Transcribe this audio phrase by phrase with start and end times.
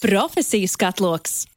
[0.00, 1.55] Profesiju skatloks!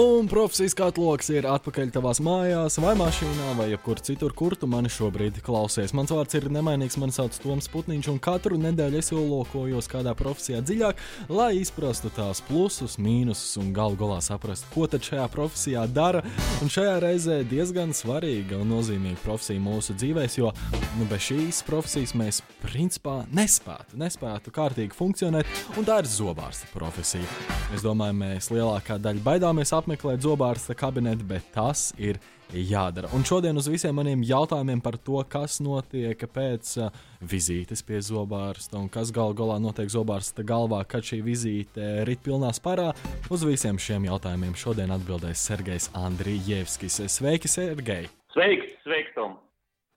[0.00, 4.88] Un profesijas katloks ir atpakaļ tavās mājās, vai mašīnā, vai jebkur citur, kur tu mani
[4.88, 5.92] šobrīd klausies.
[5.92, 10.62] Mans vārds ir nemainīgs, man sauc Toms Putniņš, un katru nedēļu es ielokojos kādā profesijā
[10.64, 16.24] dziļāk, lai izprastu tās plusus, mīnusus un galu galā saprastu, ko tad šajā profesijā dara.
[16.64, 20.54] Un šajā reizē diezgan svarīga un nozīmīga profesija mūsu dzīvēs, jo
[20.96, 27.28] nu, bez šīs profesijas mēs principā nespētu, nespētu kārtīgi funkcionēt, un tā ir zobārsta profesija.
[27.74, 32.18] Es domāju, mēs lielākā daļa baidāmies apmeklēt zobārsta kabinetu, bet tas ir
[32.52, 33.08] jādara.
[33.14, 36.90] Un šodien uz visiem maniem jautājumiem par to, kas notiek pēc uh,
[37.20, 42.52] vizītes pie zobārsta un kas gal galā notiek zobārsta galvā, kad šī vizīte rit pilnā
[42.52, 42.92] sparā,
[43.30, 47.02] uz visiem šiem jautājumiem šodien atbildēs Sergejs Andrijevskis.
[47.06, 48.10] Sveiki, Sergej!
[48.34, 49.38] Sveiks, sveiks, Tom!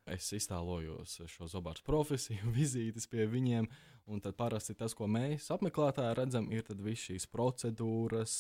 [0.10, 3.70] Es iztēlojos šo zobārstu profesiju, vizītes pie viņiem.
[4.06, 8.34] Un tad parasti tas, ko mēs apmeklētāji redzam, ir visas šīs procedūras,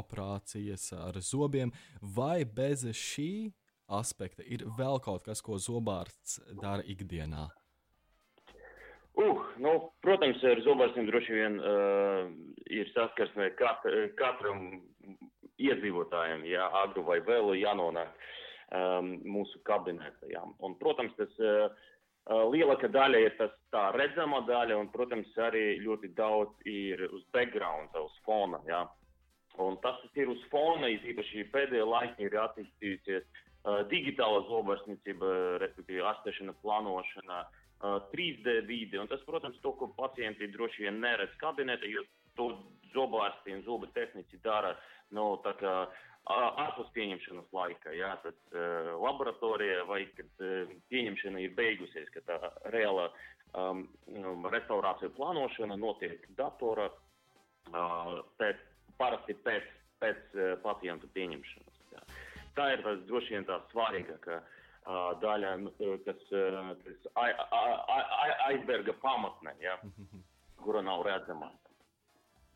[0.00, 1.72] operācijas ar zobiem.
[2.00, 3.52] Vai bez šī
[3.92, 7.50] aspekta ir vēl kaut kas, ko zobārsts dara ikdienā?
[9.12, 12.30] Uh, nu, protams, ar zobārstiem droši vien uh,
[12.72, 13.84] ir saskarsme kat,
[14.16, 14.80] katram
[15.60, 18.14] iedzīvotājam, ja agru vai vēlu jānonāk
[18.72, 20.30] um, mūsu kabinetā.
[20.32, 20.46] Ja.
[20.64, 21.68] Un, protams, tas uh,
[22.30, 27.94] lielākā daļa ir tas tā redzama daļa, un, protams, arī ļoti daudz ir uz background,
[27.98, 28.60] uz fona.
[28.68, 28.84] Ja.
[29.60, 36.06] Un tas, kas ir uz fona, īpaši pēdējā laikā ir attīstījusies uh, digitāla zobārstniecība, respektīvi
[36.12, 39.00] astēšana, plānošana, uh, 3D vide.
[39.02, 42.06] Un tas, protams, to, ko pacienti droši vien neredz kabinetā, jo
[42.38, 42.48] to
[42.94, 44.72] zobārsti un zobu tehnici dara
[45.12, 45.74] nu, kā
[46.30, 52.38] ārpus pieņemšanas laika, jā, tad uh, laboratorijā vai kad uh, pieņemšana ir beigusies, ka tā
[52.70, 53.08] reāla
[53.58, 53.88] um,
[54.52, 58.62] restaurācija plānošana notiek datora uh, pēc,
[59.00, 59.66] parasti pēc,
[60.02, 61.80] pēc uh, pacientu pieņemšanas.
[61.96, 62.04] Jā.
[62.54, 65.56] Tā ir tas droši vien tā svarīgākā uh, daļa,
[66.06, 67.10] kas, uh, kas
[68.46, 69.74] aizberga pamatne, jā,
[70.62, 71.50] kura nav redzama.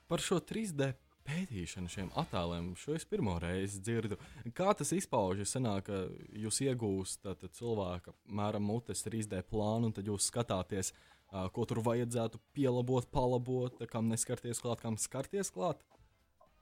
[0.06, 0.92] Par šo 3D
[1.26, 2.70] pētīšanu šiem attēliem.
[2.78, 4.18] Šo es pirmo reizi dzirdu.
[4.56, 5.52] Kā tas izpaužas?
[5.56, 6.04] Sanāk, ka
[6.36, 10.92] jūs iegūstat cilvēka mēram mutes 3D plānu, un tad jūs skatāties,
[11.52, 15.82] ko tur vajadzētu pielabot, palabot, kam neskarties klāt, kam skarties klāt.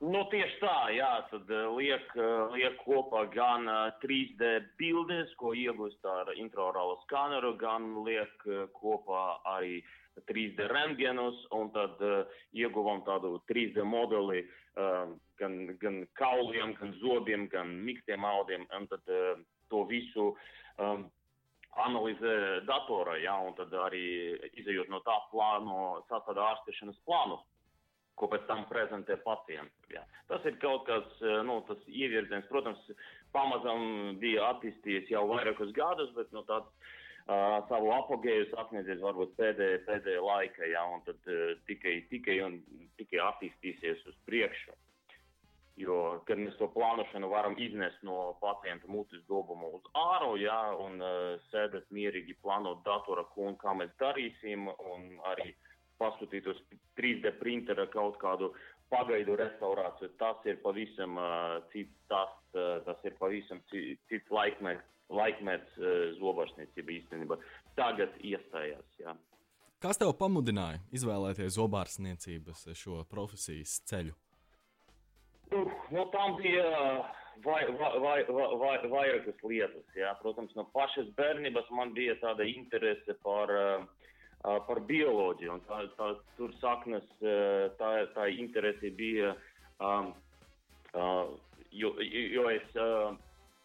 [0.05, 1.49] Nu, tieši tā, jā, tad
[1.79, 2.09] liek,
[2.53, 3.69] liek kopā gan
[4.03, 4.51] 3D
[4.81, 8.43] bildes, ko iegūst ar intraorālo skaneru, gan liek
[8.75, 9.23] kopā
[9.55, 9.93] arī uh,
[10.29, 12.23] 3D rentgenus, un tad uh,
[12.57, 15.11] ieguvām tādu 3D modeli uh,
[15.41, 19.35] gan, gan kauliem, gan zobiem, gan miktiem audiem, un tad uh,
[19.73, 20.31] to visu
[20.79, 21.09] um,
[21.85, 24.05] analizē datorā, ja, un tad arī
[24.61, 27.41] izējot no tā plāno, sastāda ārstēšanas plānu,
[28.15, 29.89] ko pēc tam prezentē pacientam.
[29.91, 30.05] Ja.
[30.31, 31.07] Tas ir kaut kas,
[31.47, 32.79] nu, tas ievirziens, protams,
[33.35, 36.71] pamazām bija attīstījies jau vairākus gadus, bet nu, tāds
[37.29, 42.59] uh, savu apogēju sasniedzies varbūt pēdējā, pēdējā laika, ja, un tad uh, tikai, tikai, un,
[43.01, 44.77] tikai attīstīsies uz priekšu.
[45.81, 51.01] Jo, kad mēs to plānošanu varam iznest no pacienta mutes dobumu uz āru, ja, un
[51.03, 55.51] uh, sēdēt mierīgi plānot datora, ko un kā mēs darīsim, un arī
[55.99, 56.61] pasūtīt uz
[56.99, 58.53] 3D printera kaut kādu
[58.93, 65.79] pagaidu restaurāciju, tas ir pavisam uh, cits tas, uh, tas ir pavisam cits laikmets, laikmets
[65.81, 67.39] uh, zobārstniecība īstenībā
[67.79, 68.87] tagad iestājās.
[69.01, 69.17] Jā.
[69.85, 74.15] Kas tev pamudināja izvēlēties zobārstniecības šo profesijas ceļu?
[75.53, 76.71] Uh, no tam bija
[77.45, 79.85] vai, vai, vai, vai, vairākas lietas.
[79.99, 80.15] Jā.
[80.23, 85.59] Protams, no pašas bērnības man bija tāda interese par, uh, par bioloģiju.
[85.69, 87.07] Tā, tā, tur saknes,
[87.81, 89.35] tā, tā interese bija,
[89.81, 90.13] um,
[90.95, 91.35] uh,
[91.73, 93.15] jo, jo es uh,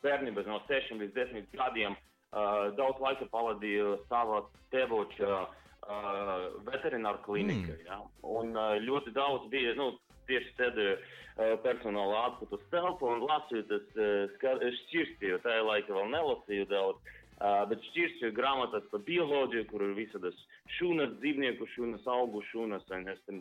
[0.05, 4.43] bērnībā no 6 līdz 10 gadiem uh, daudz laika pavadīju savā
[4.73, 7.75] tevoča uh, veterināru klinikā.
[7.75, 7.87] Mm.
[7.87, 8.01] Ja?
[8.23, 9.91] Un uh, ļoti daudz bija, nu,
[10.29, 15.41] tieši sēdēju uh, personāla atpūtas telpu un lasīju tas uh, šķirstīju.
[15.45, 17.15] Tajā laikā vēl nelasīju daudz.
[17.39, 20.35] Uh, bet šķirstīju grāmatas par bioloģiju, kur ir visādas
[20.75, 22.83] šūnas, dzīvnieku šūnas, augu šūnas.
[23.13, 23.39] Es tam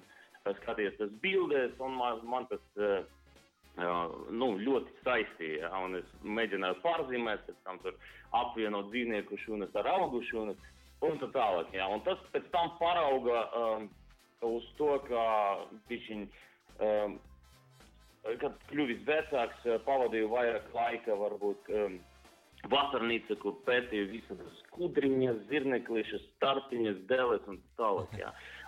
[0.62, 3.02] skatījos tas bildēs, un man, man tas uh,
[3.78, 5.70] nu, ļoti saistīja.
[5.84, 7.80] Un es mēģināju pārzīmēt, pēc tam
[8.42, 10.58] apvienot dzīvnieku šūnas ar augu šūnas
[11.06, 11.72] un tā tālāk.
[11.76, 11.86] Jā.
[11.92, 13.88] Un tas pēc tam parauga um,
[14.48, 15.24] uz to, ka
[15.90, 16.26] pišiņ,
[16.84, 17.18] um,
[18.42, 21.98] kad kļuvis vecāks, pavadīju vairāk laika varbūt um,
[22.66, 28.16] vasarnīca, kur pētīja visas kudriņas, zirneklišas, startiņas, deles un tā tālāk.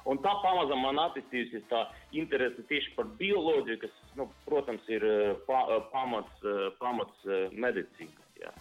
[0.08, 1.82] Un tā pamazām man attīstījusies tā
[2.16, 5.04] interese tieši par bioloģiju, kas, nu, protams, ir
[5.46, 6.46] pa, pamats,
[6.80, 8.30] pamats medicīnas.
[8.40, 8.54] Jā.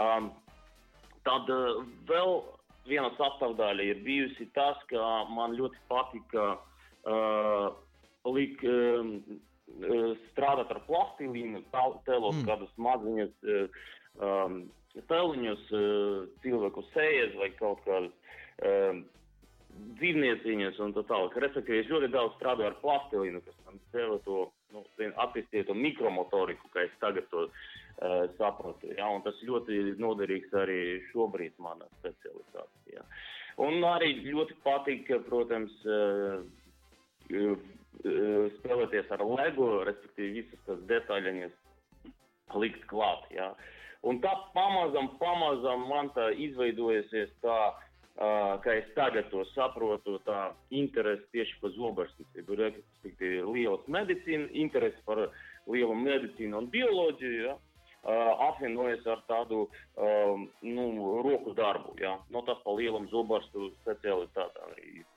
[0.00, 0.30] Um,
[1.26, 1.50] tad
[2.08, 2.40] vēl
[2.88, 7.70] viena sastāvdaļa ir bijusi tas, ka man ļoti patika uh,
[8.34, 9.14] lik, um,
[10.30, 12.44] strādāt ar plastilīnu, tēlot mm.
[12.48, 13.80] kādus maziņus uh,
[14.24, 14.60] um,
[15.12, 18.36] tēliņus, uh, cilvēku sejas vai kaut kādas.
[18.60, 19.04] Um,
[20.00, 21.36] dzīvnieciņas un tā tālāk.
[21.44, 24.40] Respektīvi, es ļoti daudz strādāju ar plastilīnu, kas man deva to
[24.74, 24.84] nu,
[25.24, 28.92] attīstīto mikromotoriku, kā es tagad to uh, sapratu.
[28.96, 29.10] Ja?
[29.14, 30.80] Un tas ļoti noderīgs arī
[31.10, 33.04] šobrīd manā specializācijā.
[33.60, 36.40] Un arī ļoti patīk, protams, uh,
[37.34, 37.68] uh,
[38.60, 43.28] spēlēties ar LEGO, respektīvi visas tās detaļiņas likt klāt.
[43.34, 43.52] Ja?
[44.06, 47.58] Un tā pamazam, pamazam man tā izveidojusies tā
[48.20, 55.22] kā es tagad to saprotu, tā interese tieši par zobarsnicību, respektīvi liels medicīna, interese par
[55.70, 60.84] lielu medicīnu un bioloģiju, ja, uh, apvienojas ar tādu um, nu,
[61.24, 65.08] roku darbu, ja, no tas pa lielam zobarstu specialitātām arī ir.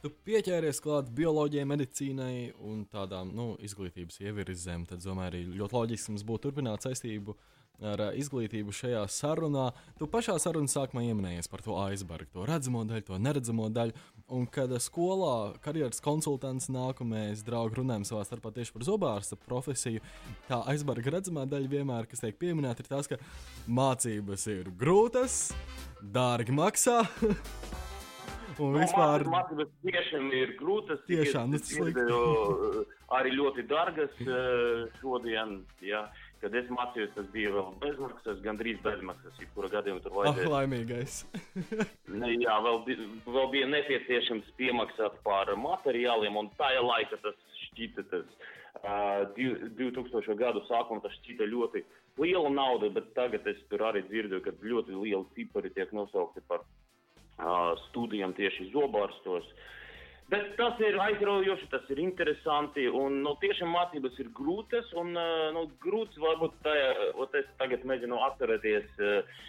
[0.00, 2.34] Tu pieķēries klāt bioloģijai, medicīnai
[2.64, 4.86] un tādām nu, izglītības ievirzēm.
[4.88, 9.70] Tad, domāju, arī ļoti loģiski mums būtu turpināt saistību uh, ar eh, izglītību šajā sarunā.
[9.98, 13.96] Tu pašā sarunas sākumā pieminējies par to aizbargu, to redzamo daļu, to neredzamo daļu.
[14.36, 19.38] Un kad skolā karjeras konsultants nāk un mēs draugi runājam savā starpā tieši par zobārsta
[19.40, 20.04] profesiju,
[20.48, 23.18] tā aizbarga redzamā daļa vienmēr, kas tiek pieminēta, ir tas, ka
[23.66, 25.42] mācības ir grūtas,
[26.00, 27.02] dārgi maksā.
[28.60, 31.00] Un no, vispār mācības tiešām ir grūtas.
[31.08, 31.94] Tiešām tas ir
[33.16, 35.60] arī ļoti dārgas eh, šodien.
[35.84, 36.04] Jā.
[36.40, 39.36] Kad es mācījos, tas bija vēl bezmaksas, gandrīz bezmaksas.
[39.42, 40.46] Jebkurā gadījumā tur vajadzēja.
[40.46, 41.16] Ah, laimīgais.
[42.22, 42.78] ne, jā, vēl,
[43.26, 48.30] vēl bija nepieciešams piemaksāt par materiāliem, un tajā laikā tas šķita, tas
[48.80, 50.38] uh, 2000.
[50.40, 51.84] gadu sākumā tas šķita ļoti
[52.20, 56.64] liela nauda, bet tagad es tur arī dzirdu, ka ļoti lieli cipari tiek nosaukti par
[56.64, 59.44] uh, studijām tieši zobārstos.
[59.44, 59.68] Uh,
[60.30, 62.84] Bet tas ir aizraujoši, tas ir interesanti.
[62.86, 64.92] Un, nu, tiešām mācības ir grūtas.
[65.00, 65.10] Un,
[65.56, 66.74] nu, grūts varbūt tā,
[67.40, 69.40] es tagad mēģinu atcerēties uh,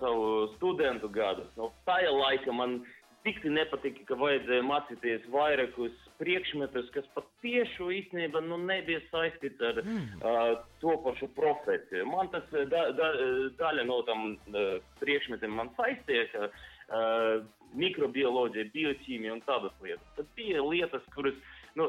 [0.00, 1.44] savu studentu gadu.
[1.58, 2.80] Nu, tajā laikā man
[3.26, 10.22] tik nepatika, ka vajadzēja mācīties vairākus priekšmetus, kas patiešām īstenībā nu, nebija saistīts ar mm.
[10.22, 10.52] uh,
[10.82, 12.06] to pašu profesiju.
[12.10, 13.10] Man tas da, da,
[13.58, 17.42] daļa no tam uh, priekšmetiem man saistīja uh,
[17.78, 20.08] mikrobioloģija, bioķīmija un tādas lietas.
[20.16, 21.38] Tad bija lietas, kuras,
[21.78, 21.88] nu,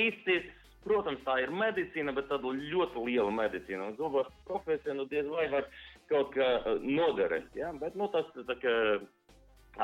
[0.00, 0.46] īsties,
[0.84, 3.90] protams, tā ir medicīna, bet tāda ļoti liela medicīna.
[3.90, 5.68] Un zobās profesija, nu, diez vai var
[6.10, 7.72] kaut kā noderēt, ja?
[7.80, 8.74] bet, nu, tas tā kā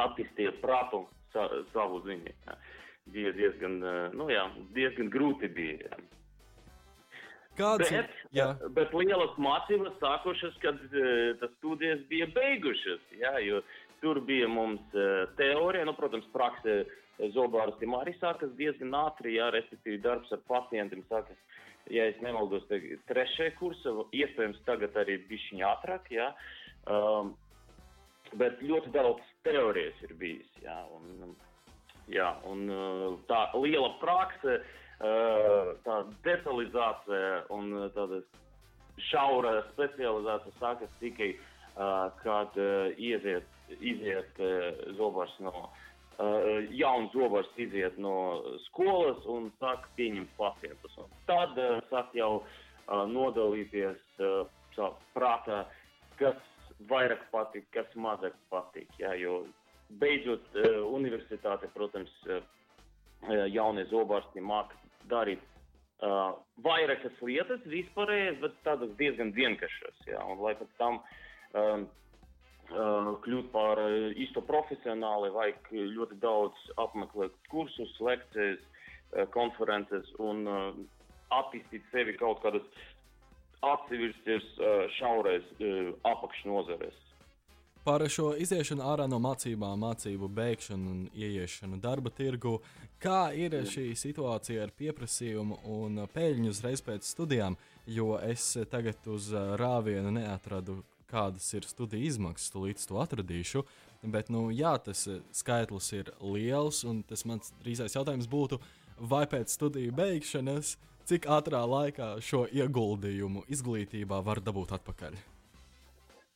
[0.06, 1.04] attīstīja prātu
[1.34, 2.36] sa, savu ziņu.
[2.46, 2.58] Ja?
[3.10, 3.78] Bija diezgan,
[4.14, 4.44] nu, jā,
[4.76, 5.88] diezgan grūti bija.
[5.88, 6.00] Ja?
[7.58, 8.50] Kāds bet, ir?
[8.76, 13.02] Bet lielas mācības sākušas, kad uh, tas studijas bija beigušas.
[13.20, 13.36] Jā,
[14.00, 14.94] Tur bija mums
[15.36, 16.86] teorija, nu, protams, prakse
[17.34, 21.36] zobārstiem arī sākas diezgan ātri, jā, respektīvi darbs ar pacientiem sākas,
[21.92, 22.64] ja es nemaldos,
[23.10, 26.30] trešajā kursā, iespējams tagad arī bišķiņā ātrāk, jā.
[26.88, 27.34] Um,
[28.40, 31.36] bet ļoti daudz teorijas ir bijis, jā, un,
[32.12, 32.66] jā, un
[33.30, 34.60] tā liela prakse,
[35.00, 38.20] tā detalizācija un tāda
[39.10, 41.30] šaura specializācija sākas tikai,
[42.20, 42.58] kad
[42.98, 43.48] iziet
[43.78, 45.52] iziet uh, zobars no,
[46.18, 50.96] uh, jauns zobars iziet no skolas un sāk pieņemt pacientus.
[50.98, 55.64] Un tad uh, sāk jau uh, nodalīties uh, prātā,
[56.18, 56.38] kas
[56.90, 58.88] vairāk patīk, kas mazāk patīk.
[58.98, 59.44] Jā, jo
[59.98, 62.42] beidzot uh, universitāte, protams, uh,
[63.50, 64.72] jaunie zobārsti māk
[65.10, 65.42] darīt
[66.04, 70.04] uh, vairākas lietas vispārējas, bet tādas diezgan vienkāršas.
[70.28, 71.00] Un lai pēc tam
[71.54, 71.88] um,
[72.70, 73.80] kļūt par
[74.14, 78.62] īsto profesionāli, vajag ļoti daudz apmeklēt kursus, lekcijas,
[79.34, 80.46] konferences un
[81.34, 82.62] attīstīt sevi kaut kādas
[83.66, 84.46] atsevišķas
[85.00, 85.50] šaurais
[86.12, 86.94] apakšnozares.
[87.84, 92.58] Par šo iziešanu ārā no mācībām, mācību beigšanu un ieiešanu darba tirgu,
[93.00, 97.56] kā ir šī situācija ar pieprasījumu un peļņu uzreiz pēc studijām,
[97.88, 103.64] jo es tagad uz rāvienu neatradu kādas ir studiju izmaksas, tūlīt to atradīšu.
[104.02, 108.60] Bet, nu, jā, tas eh, skaitlis ir liels, un tas mans drīzais jautājums būtu,
[109.10, 110.76] vai pēc studiju beigšanas,
[111.08, 115.18] cik ātrā laikā šo ieguldījumu izglītībā var dabūt atpakaļ?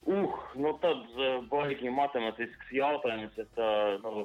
[0.04, 3.37] Uh, nu tad uh, baigi matemātisks jautājums.
[3.44, 4.25] Es, uh, nu,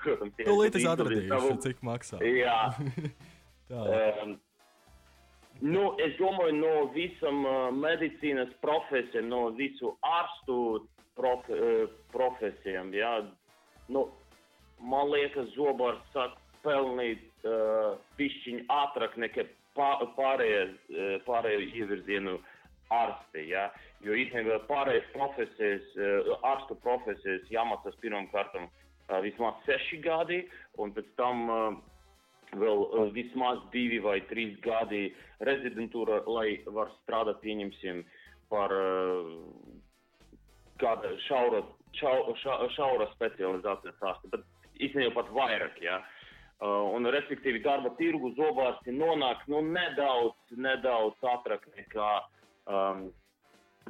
[0.00, 2.20] protams, es izdarīju atradīšu, savu- cik maksā.
[2.24, 2.60] Jā.
[3.72, 3.82] Tā.
[4.22, 4.36] Um,
[5.60, 10.56] nu, es domāju, no visam uh, medicīnas profesijām, no visu ārstu
[11.18, 13.12] prof, uh, profesijām, jā,
[13.92, 14.06] nu,
[14.80, 22.38] man liekas, zobārs sāk pelnīt uh, pišķiņu ātrāk nekā pā, pārējie, uh, pārējo ievirzienu
[22.98, 23.68] ārsti, jā.
[24.02, 30.42] Jo īstenībā pārējais profesijas, uh, ārstu profesijas jāmācās pirmām kārtām uh, vismaz seši gadi,
[30.82, 31.60] un pēc tam uh,
[32.58, 35.06] vēl uh, vismaz divi vai trīs gadi
[35.46, 38.02] rezidentūra, lai var strādāt, pieņemsim,
[38.52, 39.30] par uh,
[40.82, 41.62] kāda šaura,
[41.98, 45.78] šau, šau, šaura specializācijas ārsta, bet īstenībā pat vairāk.
[46.62, 52.10] Uh, un, respektīvi, darba tirgu zobārsti nonāk nu, nedaudz, nedaudz ātrāk nekā
[52.70, 53.06] um,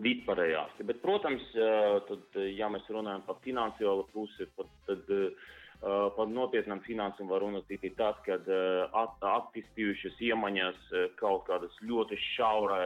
[0.02, 0.76] vispārējās.
[0.88, 5.50] Bet, protams, uh, tad, uh, ja mēs runājam par finansiālo pusi, tad, uh,
[5.82, 10.76] par nopietnām finansēm var runāt tikai tad, kad at, attīstījušas iemaņas
[11.18, 12.84] kaut kādas ļoti šaurai,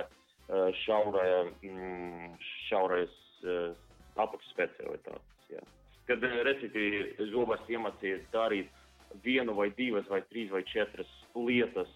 [0.86, 1.26] šaurai,
[1.60, 2.30] mm,
[2.70, 3.12] šaurais
[4.16, 5.50] apakšspecialitātes.
[5.52, 5.60] jā.
[6.08, 8.72] Kad, respektīvi, zobārsts iemācījies darīt
[9.22, 11.92] vienu vai divas vai trīs vai četras lietas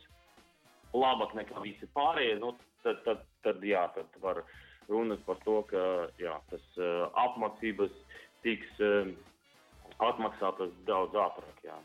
[0.93, 2.53] labāk nekā visi pārējie, nu,
[2.85, 4.43] tad, tad, tad, jā, tad var
[4.91, 5.83] runāt par to, ka
[6.21, 7.95] jā, tas uh, apmācības
[8.45, 9.11] tiks uh,
[10.11, 11.65] atmaksātas daudz ātrāk.
[11.67, 11.79] Jā.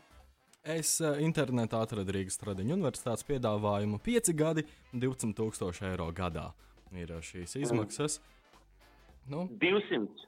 [0.76, 6.48] Es uh, internetā atradu Rīgas Tradiņu universitātes piedāvājumu 5 gadi, 12,000 eiro gadā.
[6.96, 8.20] Ir šīs izmaksas.
[9.30, 10.26] Nu, 200,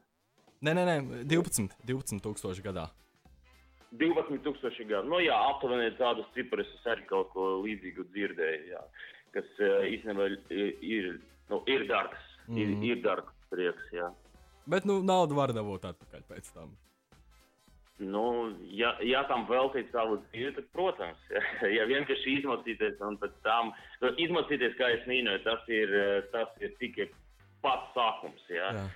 [0.67, 0.97] nē, nē, nē,
[1.31, 2.89] 12, 12,000 gadā.
[3.99, 5.09] 12,000 gadu.
[5.09, 8.83] Nu, jā, aptuveni tādus ciprus es arī kaut ko līdzīgu dzirdēju, jā,
[9.37, 11.21] kas uh, īstenībā ir,
[11.53, 12.25] nu, ir dārgs.
[12.49, 12.85] Mm -hmm.
[12.85, 13.89] ir, ir dārgs prieks.
[13.93, 14.13] Jā.
[14.69, 16.77] Bet nu, naudu var dabūt atpakaļ pēc tam.
[17.99, 21.43] Nu, ja, ja tam veltīt savu dzīvi, tad, protams, ja,
[21.79, 23.73] ja vienkārši izmocīties un pēc tam
[24.05, 27.09] nu, izmocīties, kā es mīnoju, tas ir, eh, tas ir tikai
[27.65, 28.45] pats sākums.
[28.55, 28.71] Ja.
[28.77, 28.87] Jā.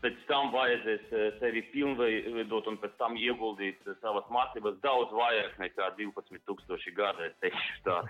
[0.00, 5.60] Pēc tam vajadzēs eh, sevi pilnveidot un pēc tam ieguldīt eh, savas mācības daudz vairāk
[5.60, 8.00] nekā 12,000 gadu, es teikšu tā.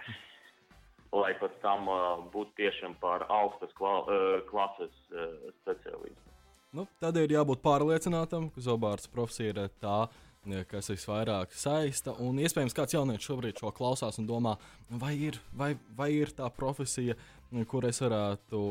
[1.10, 6.30] Lai pēc tam uh, būtu tiešām par augstas kla uh, klases uh, speciālistu.
[6.70, 10.04] Nu, tad ir jābūt pārliecinātam, ka zobārsta profesija ir tā,
[10.70, 12.14] kas visvairāk saista.
[12.22, 14.54] Un iespējams, kāds jaunietis šobrīd šo klausās un domā,
[14.88, 17.16] vai ir, vai, vai ir tā profesija,
[17.68, 18.62] kur es varētu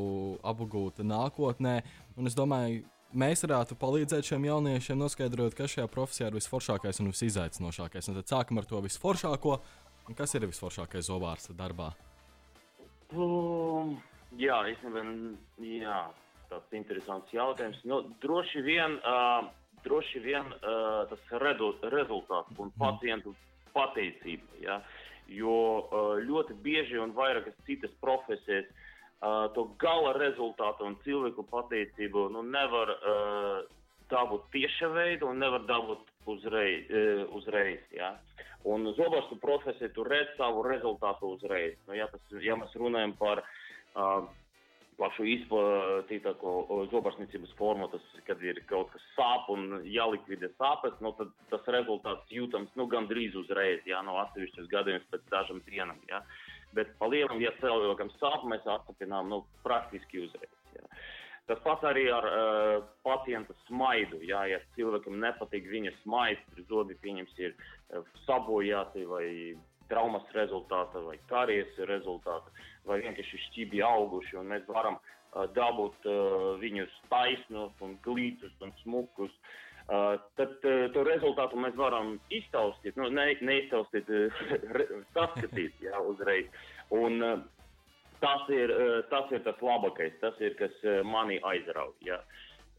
[0.47, 1.75] apgūt nākotnē.
[2.15, 7.11] Un es domāju, mēs varētu palīdzēt šiem jauniešiem noskaidrot, kas šajā profesijā ir visforšākais un
[7.11, 8.09] visizaicinošākais.
[8.09, 9.59] Un tad sākam ar to visforšāko.
[10.09, 11.91] Un kas ir visforšākais zobārsta darbā?
[13.09, 13.95] Um,
[14.37, 15.01] jā, īstenībā,
[15.65, 16.01] jā,
[16.51, 17.79] tāds interesants jautājums.
[17.89, 19.47] Nu, droši vien, uh,
[19.85, 23.33] droši vien uh, tas redu, rezultāts un pacientu
[23.73, 24.61] pateicība.
[24.61, 24.77] Ja?
[25.29, 32.29] Jo uh, ļoti bieži un vairākas citas profesijas uh, to gala rezultātu un cilvēku pateicību
[32.35, 33.59] nu, nevar uh,
[34.13, 36.85] dabūt tieša veidā un nevar dabūt uzreiz.
[36.93, 38.13] Uh, uzreiz ja?
[38.67, 41.77] Un zobārstu profesija tur redz savu rezultātu uzreiz.
[41.87, 44.27] Nu, ja, tas, ja mēs runājam par uh,
[44.99, 46.53] plašu izplatītāko
[46.91, 52.35] zobārstniecības formu, tas, kad ir kaut kas sāp un jālikvidē sāpes, nu, tad tas rezultāts
[52.35, 56.01] jūtams nu, gandrīz uzreiz, jā, no atsevišķas gadījums pēc dažām dienām.
[56.11, 56.19] Jā.
[56.75, 60.51] Bet palielam, ja cilvēkam sāp, mēs atstapinām nu, praktiski uzreiz.
[60.75, 60.85] Jā.
[61.49, 64.19] Tas pats arī ar uh, pacienta smaidu.
[64.21, 69.25] Jā, ja cilvēkam nepatīk viņa smaids, zobi pieņems ir uh, sabojāti vai
[69.89, 72.53] traumas rezultāta vai karjeras rezultāta,
[72.85, 79.33] vai vienkārši šķibi auguši, mēs varam uh, dabūt uh, viņus taisnus un glītus un smukus.
[79.89, 86.61] Uh, tad uh, to rezultātu mēs varam iztaustīt, nu, ne, neiztaustīt, uh, saskatīt jā, uzreiz.
[86.93, 87.41] Un, uh,
[88.23, 92.21] tas, ir, uh, tas ir tas labākais, tas ir, kas uh, mani aizrauja.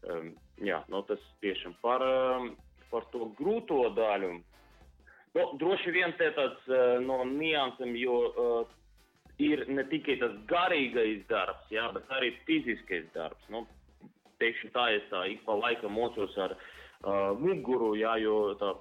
[0.09, 0.31] Um,
[0.61, 2.53] jā, nu, tas tiešām par, um,
[2.89, 4.37] par to grūto daļu.
[5.31, 8.77] Nu, droši vien te tāds uh, no niansēm, jo uh,
[9.41, 13.45] ir ne tikai tas garīgais darbs, jā, bet arī fiziskais darbs.
[13.53, 13.65] Nu,
[14.41, 18.73] teikšu tā, es tā ik pa laikam mocos ar uh, muguru, jā, jo tā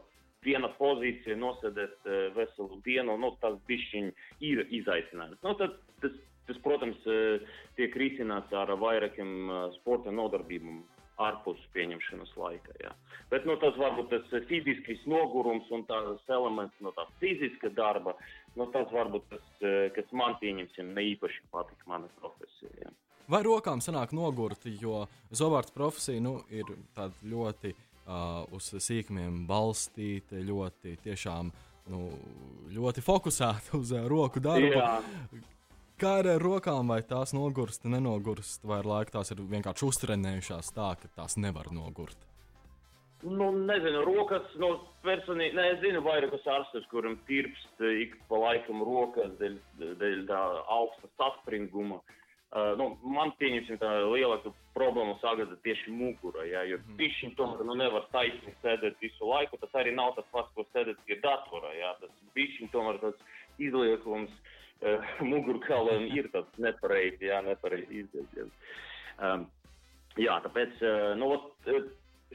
[0.44, 4.10] viena pozīcija nosēdēt uh, veselu dienu, nu, tas bišķiņ
[4.48, 5.40] ir izaicinājums.
[5.44, 6.16] Nu, tad, tas,
[6.48, 10.80] tas, protams, uh, tiek risināts ar vairākiem uh, sporta nodarbībām
[11.20, 12.74] ārpus pieņemšanas laika.
[12.80, 12.94] Jā.
[13.32, 18.14] Bet nu, tas varbūt tas fiziskais nogurums un tas elements no tā fiziska darba,
[18.56, 19.46] nu, tas varbūt tas,
[19.96, 22.72] kas man pieņemsim, ne īpaši patīk mana profesija.
[22.86, 22.94] Jā.
[23.30, 26.72] Vai rokām sanāk nogurt, jo zobārsta profesija nu, ir
[27.30, 31.52] ļoti uh, uz sīkumiem balstīta, ļoti tiešām
[31.92, 32.08] nu,
[32.74, 34.72] ļoti fokusēta uz uh, roku darbu.
[34.74, 34.96] Jā.
[36.00, 40.94] Kā ar rokām, vai tās nogurst, nenogurst, vai ar laiku tās ir vienkārši uztrenējušās tā,
[40.96, 42.22] ka tās nevar nogurt?
[43.20, 44.70] Nu, nezinu, rokas no
[45.04, 45.52] personīgi.
[45.58, 49.58] Ne, es zinu, vairākus ārstus, kuriem tirpst ik pa laikam rokas dēļ,
[50.00, 50.38] dēļ tā
[50.72, 52.00] augsta saspringuma.
[52.50, 56.96] Uh, nu, man pieņemsim tā lielāka problēma sagada tieši mugura, jā, jo mm.
[56.98, 60.98] pišķiņ tomēr nu, nevar taisni sēdēt visu laiku, tas arī nav tas pats, ko sēdēt
[61.06, 63.20] pie datora, jā, tas pišķiņ tomēr tas
[63.62, 64.34] izliekums
[65.32, 68.52] mugurkauliem ir tāds nepareizi, jā, nepareizi izdevies.
[69.20, 69.48] Um,
[70.16, 71.66] jā, tāpēc, uh, nu, ot,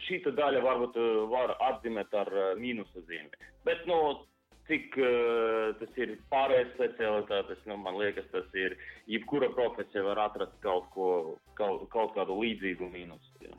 [0.04, 3.46] šī daļa varbūt eh, var atzīmēt ar eh, mīnusa zīmi.
[3.68, 4.26] Bet, nu,
[4.66, 8.74] cik uh, tas ir pārējais specialitātes, nu, man liekas, tas ir
[9.06, 11.10] jebkura profesija var atrast kaut, ko,
[11.54, 13.30] kaut, kaut kādu līdzīgu mīnusu.
[13.46, 13.54] Jā.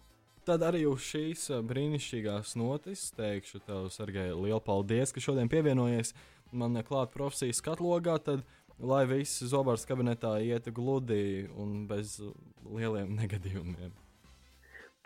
[0.51, 6.11] Tad arī uz šīs brīnišķīgās notis teikšu tev, Sergei, lielu paldies, ka šodien pievienojies
[6.51, 8.19] man klāt profesijas skatlogā.
[8.27, 8.43] Tad,
[8.81, 12.19] lai viss zobārs kabinetā iet gludi un bez
[12.65, 13.95] lieliem negadījumiem.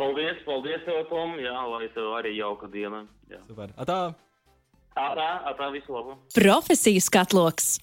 [0.00, 1.36] Paldies, paldies tev, Tom.
[1.42, 3.04] Jā, lai tev arī jauka diena.
[3.28, 3.42] Jā.
[3.50, 3.74] Super.
[3.76, 4.14] Atā!
[4.96, 6.16] Atā, atā, visu labu.
[6.34, 7.80] Profesijas katloks.